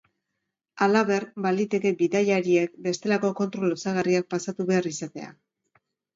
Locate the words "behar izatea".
4.73-5.31